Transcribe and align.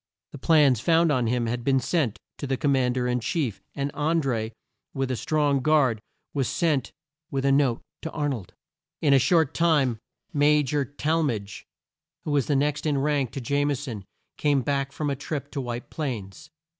The 0.31 0.39
plans 0.39 0.79
found 0.79 1.11
on 1.11 1.27
him 1.27 1.45
had 1.45 1.63
been 1.63 1.79
sent 1.79 2.17
to 2.39 2.47
the 2.47 2.57
Com 2.57 2.71
mand 2.71 2.97
er 2.97 3.07
in 3.07 3.19
chief, 3.19 3.61
and 3.75 3.91
An 3.93 4.19
dré, 4.19 4.51
with 4.95 5.11
a 5.11 5.15
strong 5.15 5.59
guard 5.59 6.01
was 6.33 6.47
sent 6.47 6.91
with 7.29 7.43
the 7.43 7.51
note 7.51 7.83
to 8.01 8.09
Ar 8.09 8.27
nold. 8.27 8.53
In 9.03 9.13
a 9.13 9.19
short 9.19 9.53
time, 9.53 9.99
Ma 10.33 10.63
jor 10.63 10.85
Tall 10.85 11.21
madge, 11.21 11.67
who 12.23 12.31
was 12.31 12.49
next 12.49 12.87
in 12.87 12.97
rank 12.97 13.29
to 13.33 13.41
Jame 13.41 13.77
son, 13.77 14.03
came 14.37 14.63
back 14.63 14.91
from 14.91 15.11
a 15.11 15.15
trip 15.15 15.51
to 15.51 15.61
White 15.61 15.91
Plains. 15.91 16.49